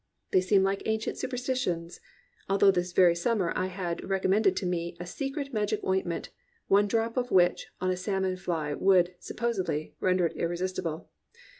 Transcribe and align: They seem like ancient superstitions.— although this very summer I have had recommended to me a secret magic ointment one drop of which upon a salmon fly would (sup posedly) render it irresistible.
They 0.31 0.41
seem 0.41 0.63
like 0.63 0.81
ancient 0.87 1.19
superstitions.— 1.19 1.99
although 2.49 2.71
this 2.71 2.91
very 2.91 3.13
summer 3.13 3.53
I 3.55 3.67
have 3.67 3.99
had 3.99 4.09
recommended 4.09 4.55
to 4.57 4.65
me 4.65 4.97
a 4.99 5.05
secret 5.05 5.53
magic 5.53 5.79
ointment 5.83 6.29
one 6.67 6.87
drop 6.87 7.17
of 7.17 7.29
which 7.29 7.67
upon 7.79 7.91
a 7.91 7.95
salmon 7.95 8.35
fly 8.35 8.73
would 8.73 9.13
(sup 9.19 9.37
posedly) 9.37 9.93
render 9.99 10.25
it 10.25 10.35
irresistible. 10.35 11.11